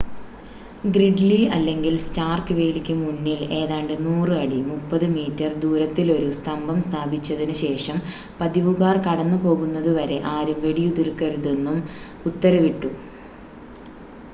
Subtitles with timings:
[0.85, 7.99] Gridley അല്ലെങ്കിൽ Stark വേലിക്ക് മുന്നിൽ ഏതാണ്ട് 100 അടി 30 മീറ്റർ ദൂരത്തിലൊരു സ്തംഭം സ്ഥാപിച്ചതിന് ശേഷം
[8.39, 11.79] പതിവുകാർ കടന്നുപോകുന്നതുവരെ ആരും വെടിയുതിർക്കരുതെന്നും
[12.25, 12.91] ഉത്തരവിട്ടു